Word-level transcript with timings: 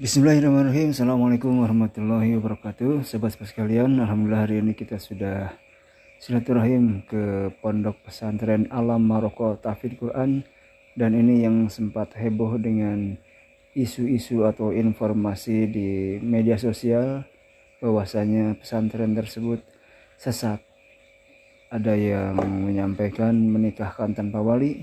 Bismillahirrahmanirrahim. 0.00 0.96
Assalamualaikum 0.96 1.60
warahmatullahi 1.60 2.32
wabarakatuh. 2.40 3.04
Sobat-sobat 3.04 3.52
sekalian 3.52 4.00
Alhamdulillah 4.00 4.48
hari 4.48 4.64
ini 4.64 4.72
kita 4.72 4.96
sudah 4.96 5.52
silaturahim 6.16 7.04
ke 7.04 7.52
Pondok 7.60 8.00
Pesantren 8.08 8.64
Alam 8.72 9.04
Maroko 9.04 9.60
Tafid 9.60 10.00
Quran. 10.00 10.40
Dan 10.96 11.12
ini 11.12 11.44
yang 11.44 11.68
sempat 11.68 12.16
heboh 12.16 12.56
dengan 12.56 13.12
isu-isu 13.76 14.48
atau 14.48 14.72
informasi 14.72 15.68
di 15.68 16.16
media 16.24 16.56
sosial 16.56 17.28
bahwasanya 17.84 18.56
pesantren 18.56 19.12
tersebut 19.12 19.60
sesat. 20.16 20.64
Ada 21.68 21.92
yang 21.92 22.40
menyampaikan 22.40 23.36
menikahkan 23.36 24.16
tanpa 24.16 24.40
wali. 24.40 24.80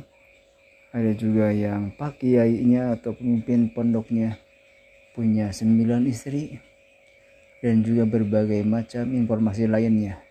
Ada 0.93 1.09
juga 1.17 1.49
yang 1.49 1.89
pak 1.97 2.21
kiainya 2.21 3.01
atau 3.01 3.17
pemimpin 3.17 3.73
pondoknya 3.73 4.45
punya 5.17 5.49
sembilan 5.49 6.05
istri 6.05 6.53
dan 7.65 7.81
juga 7.81 8.05
berbagai 8.05 8.61
macam 8.61 9.09
informasi 9.09 9.65
lainnya. 9.65 10.21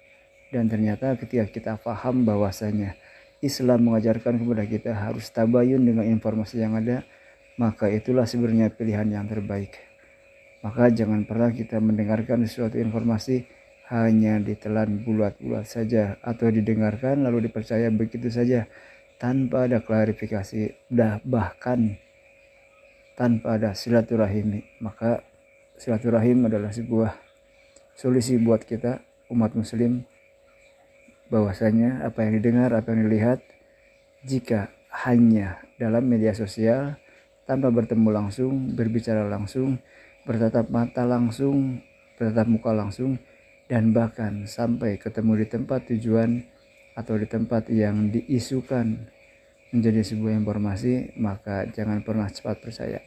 Dan 0.55 0.71
ternyata 0.71 1.19
ketika 1.19 1.51
kita 1.51 1.73
paham 1.83 2.23
bahwasanya 2.23 2.95
Islam 3.43 3.91
mengajarkan 3.91 4.39
kepada 4.39 4.63
kita 4.63 4.93
harus 4.95 5.27
tabayun 5.35 5.83
dengan 5.83 6.07
informasi 6.07 6.63
yang 6.63 6.79
ada, 6.79 7.03
maka 7.59 7.91
itulah 7.91 8.31
sebenarnya 8.31 8.71
pilihan 8.71 9.11
yang 9.11 9.27
terbaik. 9.27 9.75
Maka 10.63 10.95
jangan 10.95 11.27
pernah 11.27 11.51
kita 11.51 11.83
mendengarkan 11.83 12.47
sesuatu 12.47 12.79
informasi 12.79 13.43
hanya 13.91 14.39
ditelan 14.39 15.03
bulat-bulat 15.03 15.67
saja 15.67 16.15
atau 16.23 16.47
didengarkan 16.47 17.27
lalu 17.27 17.51
dipercaya 17.51 17.91
begitu 17.91 18.31
saja 18.31 18.71
tanpa 19.19 19.67
ada 19.67 19.83
klarifikasi, 19.83 20.75
dah 20.91 21.19
bahkan 21.27 21.99
tanpa 23.17 23.57
ada 23.57 23.73
silaturahim 23.73 24.61
maka 24.79 25.25
silaturahim 25.81 26.47
adalah 26.47 26.69
sebuah 26.69 27.17
solusi 27.97 28.37
buat 28.37 28.63
kita 28.69 29.01
umat 29.33 29.57
muslim 29.57 30.05
bahwasanya 31.33 32.05
apa 32.05 32.23
yang 32.23 32.39
didengar 32.39 32.71
apa 32.77 32.93
yang 32.93 33.09
dilihat 33.09 33.41
jika 34.23 34.71
hanya 34.93 35.65
dalam 35.81 36.05
media 36.07 36.37
sosial 36.37 37.01
tanpa 37.49 37.73
bertemu 37.73 38.09
langsung 38.13 38.77
berbicara 38.77 39.25
langsung 39.27 39.81
bertatap 40.29 40.69
mata 40.69 41.09
langsung 41.09 41.81
bertatap 42.21 42.47
muka 42.47 42.71
langsung 42.77 43.17
dan 43.67 43.91
bahkan 43.91 44.47
sampai 44.47 45.01
ketemu 45.01 45.43
di 45.43 45.47
tempat 45.51 45.81
tujuan 45.91 46.45
atau 46.95 47.19
di 47.19 47.27
tempat 47.27 47.69
yang 47.73 48.13
diisukan 48.15 49.11
menjadi 49.79 50.01
sebuah 50.03 50.33
informasi, 50.41 51.17
maka 51.21 51.69
jangan 51.71 52.01
pernah 52.01 52.27
cepat 52.27 52.59
percaya. 52.61 53.01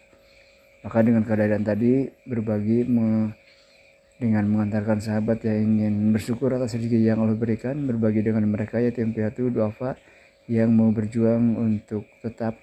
Maka 0.86 1.04
dengan 1.04 1.26
keadaan 1.26 1.66
tadi 1.66 2.08
berbagi 2.24 2.88
me, 2.88 3.34
dengan 4.22 4.48
mengantarkan 4.48 5.02
sahabat 5.04 5.44
yang 5.44 5.76
ingin 5.76 6.16
bersyukur 6.16 6.54
atas 6.56 6.78
rezeki 6.78 7.10
yang 7.10 7.20
Allah 7.20 7.36
berikan, 7.36 7.84
berbagi 7.90 8.24
dengan 8.24 8.46
mereka 8.48 8.80
ya 8.80 8.92
yatim 8.94 9.12
piatu 9.12 9.52
duafa 9.52 10.00
yang 10.50 10.74
mau 10.74 10.90
berjuang 10.90 11.58
untuk 11.58 12.10
tetap 12.26 12.58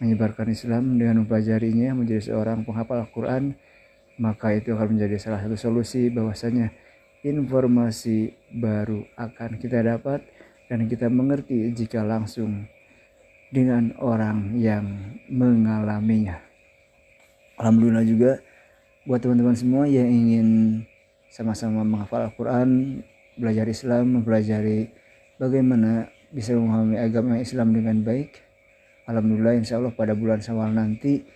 menyebarkan 0.00 0.48
Islam 0.50 0.96
dengan 0.96 1.22
mempelajarinya 1.22 1.92
menjadi 1.92 2.32
seorang 2.32 2.64
penghafal 2.64 3.04
Al-Quran 3.04 3.54
maka 4.20 4.52
itu 4.52 4.72
akan 4.76 4.96
menjadi 4.96 5.16
salah 5.16 5.40
satu 5.40 5.56
solusi 5.56 6.08
bahwasanya 6.08 6.72
informasi 7.24 8.32
baru 8.52 9.04
akan 9.16 9.60
kita 9.60 9.84
dapat 9.84 10.24
dan 10.70 10.86
kita 10.86 11.10
mengerti 11.10 11.74
jika 11.74 12.06
langsung 12.06 12.70
dengan 13.50 13.90
orang 13.98 14.54
yang 14.54 14.86
mengalaminya. 15.26 16.38
Alhamdulillah 17.58 18.06
juga 18.06 18.38
buat 19.02 19.18
teman-teman 19.18 19.58
semua 19.58 19.90
yang 19.90 20.06
ingin 20.06 20.48
sama-sama 21.26 21.82
menghafal 21.82 22.30
Al-Quran, 22.30 23.02
belajar 23.34 23.66
Islam, 23.66 24.22
mempelajari 24.22 24.94
bagaimana 25.42 26.06
bisa 26.30 26.54
memahami 26.54 27.02
agama 27.02 27.42
Islam 27.42 27.74
dengan 27.74 28.06
baik. 28.06 28.38
Alhamdulillah 29.10 29.58
insya 29.58 29.82
Allah 29.82 29.90
pada 29.90 30.14
bulan 30.14 30.38
Syawal 30.38 30.70
nanti 30.70 31.26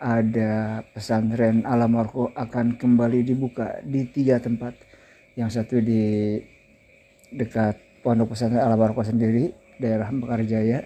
ada 0.00 0.82
pesantren 0.90 1.62
Alam 1.62 1.94
Marko 1.94 2.34
akan 2.34 2.74
kembali 2.74 3.22
dibuka 3.22 3.78
di 3.86 4.10
tiga 4.10 4.42
tempat. 4.42 4.74
Yang 5.38 5.62
satu 5.62 5.78
di 5.78 6.34
dekat 7.30 7.89
Pondok 8.00 8.32
Pesantren 8.32 8.64
Al 8.64 8.80
Barokah 8.80 9.04
sendiri 9.04 9.52
daerah 9.76 10.08
Mekarjaya. 10.08 10.80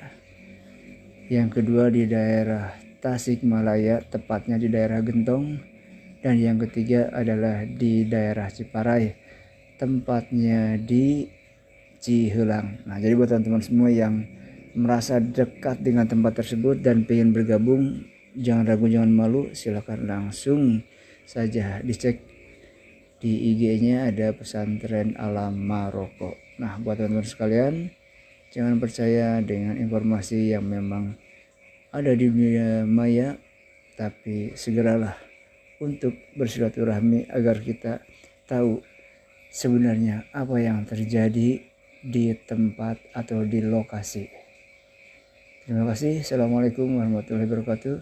Yang 1.30 1.62
kedua 1.62 1.86
di 1.86 2.10
daerah 2.10 2.74
Tasikmalaya 2.98 4.02
tepatnya 4.02 4.58
di 4.58 4.66
daerah 4.66 4.98
Gentong. 4.98 5.62
Dan 6.18 6.42
yang 6.42 6.58
ketiga 6.58 7.14
adalah 7.14 7.62
di 7.62 8.10
daerah 8.10 8.50
Ciparai 8.50 9.14
tempatnya 9.78 10.74
di 10.74 11.30
Cihelang. 12.02 12.82
Nah 12.82 12.98
jadi 12.98 13.14
buat 13.14 13.30
teman-teman 13.30 13.62
semua 13.62 13.94
yang 13.94 14.26
merasa 14.74 15.22
dekat 15.22 15.86
dengan 15.86 16.10
tempat 16.10 16.42
tersebut 16.42 16.82
dan 16.82 17.06
ingin 17.06 17.30
bergabung 17.30 18.02
jangan 18.34 18.66
ragu 18.66 18.90
jangan 18.90 19.14
malu 19.14 19.54
silahkan 19.54 20.02
langsung 20.02 20.82
saja 21.22 21.78
dicek 21.86 22.33
di 23.24 23.56
IG-nya 23.56 24.12
ada 24.12 24.36
pesantren 24.36 25.16
alam 25.16 25.56
Maroko 25.56 26.44
Nah, 26.54 26.78
buat 26.78 26.94
teman-teman 26.94 27.26
sekalian, 27.26 27.74
jangan 28.54 28.78
percaya 28.78 29.42
dengan 29.42 29.74
informasi 29.74 30.54
yang 30.54 30.62
memang 30.62 31.18
ada 31.90 32.14
di 32.14 32.30
dunia 32.30 32.86
maya, 32.86 33.34
tapi 33.98 34.54
segeralah 34.54 35.18
untuk 35.82 36.14
bersilaturahmi 36.38 37.26
agar 37.26 37.58
kita 37.58 38.06
tahu 38.46 38.78
sebenarnya 39.50 40.30
apa 40.30 40.62
yang 40.62 40.86
terjadi 40.86 41.58
di 42.06 42.24
tempat 42.46 43.02
atau 43.10 43.42
di 43.42 43.58
lokasi. 43.58 44.30
Terima 45.66 45.90
kasih. 45.90 46.22
Assalamualaikum 46.22 46.86
warahmatullahi 46.86 47.50
wabarakatuh. 47.50 47.98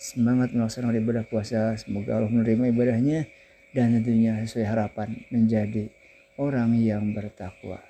Semangat 0.00 0.56
melaksanakan 0.56 0.96
ibadah 1.04 1.24
puasa. 1.28 1.76
Semoga 1.76 2.16
Allah 2.16 2.32
menerima 2.32 2.72
ibadahnya 2.72 3.28
dan 3.70 3.98
tentunya 3.98 4.38
sesuai 4.42 4.66
harapan 4.66 5.08
menjadi 5.30 5.90
orang 6.38 6.74
yang 6.78 7.12
bertakwa. 7.14 7.89